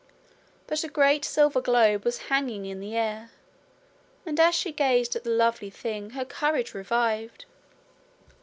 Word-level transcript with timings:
But 0.65 0.83
a 0.83 0.87
great 0.87 1.23
silver 1.23 1.61
globe 1.61 2.05
was 2.05 2.23
hanging 2.33 2.65
in 2.65 2.79
the 2.79 2.95
air; 2.95 3.29
and 4.25 4.39
as 4.39 4.55
she 4.55 4.71
gazed 4.71 5.15
at 5.15 5.23
the 5.23 5.29
lovely 5.29 5.69
thing, 5.69 6.09
her 6.17 6.25
courage 6.25 6.73
revived. 6.73 7.45